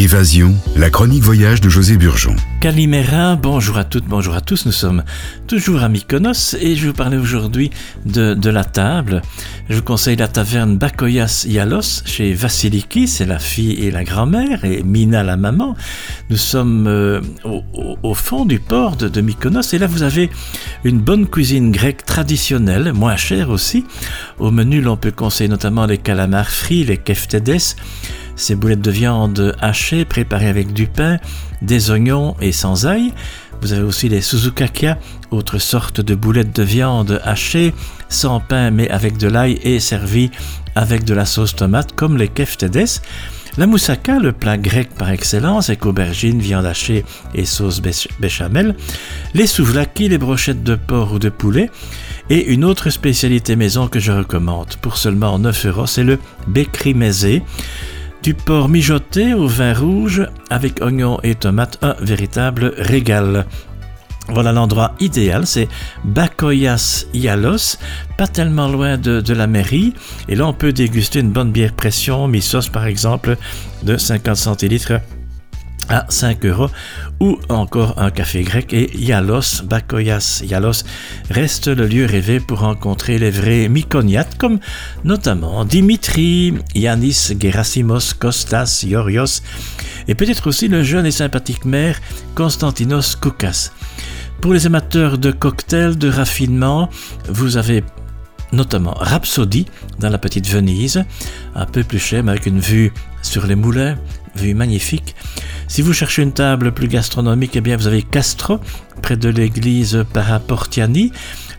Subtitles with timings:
[0.00, 2.34] Évasion, la chronique voyage de José Burgeon.
[2.62, 4.64] Calimera, bonjour à toutes, bonjour à tous.
[4.64, 5.04] Nous sommes
[5.46, 7.70] toujours à Mykonos et je vous parler aujourd'hui
[8.06, 9.20] de, de, la table.
[9.68, 14.64] Je vous conseille la taverne Bakoyas Yalos chez Vasiliki, c'est la fille et la grand-mère,
[14.64, 15.76] et Mina la maman.
[16.30, 17.62] Nous sommes euh, au,
[18.02, 20.30] au, fond du port de, de, Mykonos et là vous avez
[20.82, 23.84] une bonne cuisine grecque traditionnelle, moins chère aussi.
[24.38, 27.74] Au menu, l'on peut conseiller notamment les calamars frits, les keftedes
[28.40, 31.18] ces boulettes de viande hachées préparées avec du pain,
[31.62, 33.12] des oignons et sans ail.
[33.60, 34.98] Vous avez aussi les suzukakia,
[35.30, 37.74] autre sorte de boulettes de viande hachées,
[38.08, 40.30] sans pain mais avec de l'ail et servies
[40.74, 43.00] avec de la sauce tomate comme les keftedes.
[43.58, 47.82] La moussaka, le plat grec par excellence, avec aubergines, viande hachée et sauce
[48.20, 48.76] béchamel.
[49.34, 51.68] Les souvlaki, les brochettes de porc ou de poulet.
[52.30, 56.94] Et une autre spécialité maison que je recommande pour seulement 9 euros, c'est le bekri
[58.22, 63.46] du porc mijoté au vin rouge avec oignons et tomates, un véritable régal.
[64.28, 65.68] Voilà l'endroit idéal, c'est
[66.04, 67.78] Bakoyas Yalos,
[68.16, 69.94] pas tellement loin de, la mairie.
[70.28, 73.36] Et là, on peut déguster une bonne bière pression, mi-sauce par exemple,
[73.82, 75.00] de 50 centilitres
[75.90, 76.70] à 5 euros
[77.18, 80.84] ou encore un café grec et Yalos, Bakoyas Yalos
[81.30, 84.60] reste le lieu rêvé pour rencontrer les vrais myconiates comme
[85.04, 89.42] notamment Dimitri, Yanis, Gerasimos, Kostas, Yorios
[90.08, 92.00] et peut-être aussi le jeune et sympathique maire
[92.34, 93.72] Konstantinos Koukas.
[94.40, 96.88] Pour les amateurs de cocktails, de raffinement,
[97.28, 97.84] vous avez
[98.52, 99.66] notamment Rhapsody
[99.98, 101.04] dans la petite Venise,
[101.54, 103.96] un peu plus cher mais avec une vue sur les moulins,
[104.34, 105.14] vue magnifique.
[105.70, 108.58] Si vous cherchez une table plus gastronomique, eh bien vous avez Castro,
[109.02, 111.12] près de l'église Paraportiani.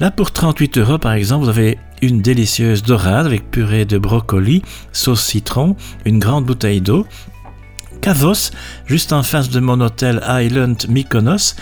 [0.00, 4.62] Là, pour 38 euros, par exemple, vous avez une délicieuse dorade avec purée de brocoli,
[4.92, 7.06] sauce citron, une grande bouteille d'eau.
[8.00, 8.50] Kavos,
[8.86, 11.54] juste en face de mon hôtel Island Mykonos.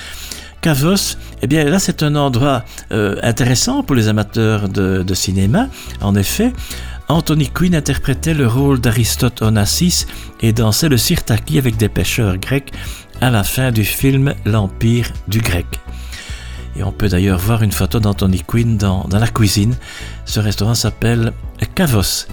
[0.61, 5.67] Kavos, eh bien là c'est un endroit euh, intéressant pour les amateurs de cinéma.
[6.01, 6.53] En effet,
[7.09, 10.07] Anthony Quinn interprétait le rôle d'Aristote Onassis
[10.41, 12.73] et dansait le sirtaki avec des pêcheurs grecs
[13.21, 15.67] à la fin du film L'Empire du grec.
[16.75, 19.77] Et on peut d'ailleurs voir une photo d'Anthony Quinn dans, la cuisine.
[20.25, 21.33] Ce restaurant s'appelle
[21.77, 22.27] Kavos.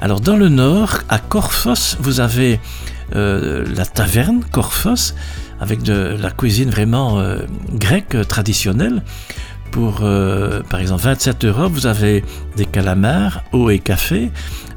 [0.00, 2.60] Alors dans le nord, à Korfos, vous avez
[3.16, 5.14] euh, la taverne Korfos
[5.60, 7.40] avec de la cuisine vraiment euh,
[7.72, 9.02] grecque traditionnelle.
[9.74, 12.22] Pour, euh, par exemple, 27 euros, vous avez
[12.56, 14.30] des calamars, eau et café.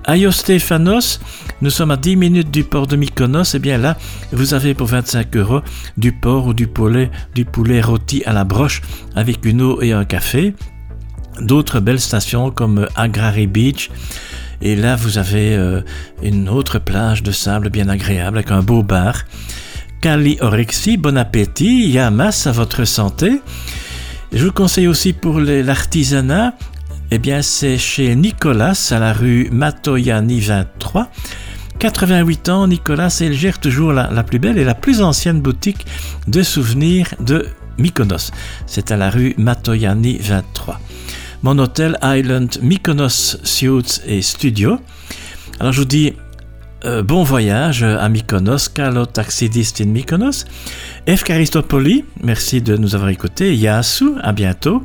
[0.05, 1.19] À Iostéfanos,
[1.61, 3.53] nous sommes à 10 minutes du port de Mykonos.
[3.53, 3.95] Et eh bien là,
[4.31, 5.61] vous avez pour 25 euros
[5.97, 8.81] du porc ou du poulet, du poulet rôti à la broche
[9.15, 10.55] avec une eau et un café.
[11.41, 13.91] D'autres belles stations comme Agrari Beach.
[14.63, 15.81] Et là, vous avez euh,
[16.23, 19.25] une autre plage de sable bien agréable avec un beau bar.
[20.01, 23.41] Kali Orexi, bon appétit, Yamas à votre santé.
[24.33, 26.53] Je vous conseille aussi pour l'artisanat,
[27.11, 31.09] eh bien c'est chez Nicolas à la rue Matoyani 23.
[31.79, 35.85] 88 ans, Nicolas, et il gère toujours la, plus belle et la plus ancienne boutique
[36.27, 38.31] de souvenirs de Mykonos.
[38.65, 40.79] C'est à la rue Matoyani 23.
[41.43, 44.79] Mon hôtel Island Mykonos Suites et Studio.
[45.59, 46.13] Alors je vous dis
[46.85, 50.45] euh, bon voyage à Mykonos, Carlo Taxidist in Mykonos.
[51.07, 51.23] F.
[51.23, 53.55] Caristopoli, merci de nous avoir écoutés.
[53.55, 54.83] Yasu, à bientôt.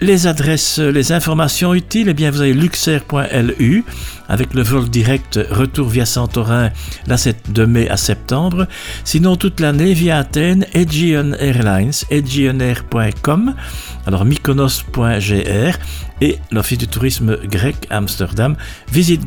[0.00, 3.84] Les adresses, les informations utiles, eh bien, vous avez luxair.lu
[4.28, 6.70] avec le vol direct retour via Santorin,
[7.06, 8.66] là c'est de mai à septembre.
[9.04, 13.54] Sinon, toute l'année via Athènes, Aegean Airlines, aegeanair.com,
[14.06, 15.78] alors mykonos.gr
[16.20, 18.56] et l'Office du tourisme grec Amsterdam,
[18.90, 19.22] visite.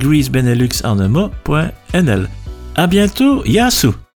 [2.75, 4.06] À bientôt, Yasu!